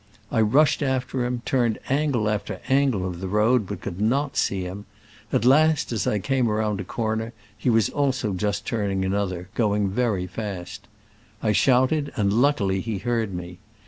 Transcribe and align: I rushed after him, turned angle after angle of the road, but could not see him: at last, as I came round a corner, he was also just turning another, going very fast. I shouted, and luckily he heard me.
I 0.31 0.41
rushed 0.41 0.81
after 0.81 1.23
him, 1.27 1.43
turned 1.45 1.77
angle 1.87 2.27
after 2.27 2.59
angle 2.67 3.05
of 3.05 3.19
the 3.21 3.27
road, 3.27 3.67
but 3.67 3.81
could 3.81 4.01
not 4.01 4.35
see 4.35 4.63
him: 4.63 4.85
at 5.31 5.45
last, 5.45 5.91
as 5.91 6.07
I 6.07 6.17
came 6.17 6.47
round 6.47 6.79
a 6.79 6.83
corner, 6.83 7.33
he 7.55 7.69
was 7.69 7.87
also 7.87 8.33
just 8.33 8.65
turning 8.65 9.05
another, 9.05 9.49
going 9.53 9.91
very 9.91 10.25
fast. 10.25 10.87
I 11.43 11.51
shouted, 11.51 12.11
and 12.15 12.33
luckily 12.33 12.81
he 12.81 12.97
heard 12.97 13.31
me. 13.35 13.59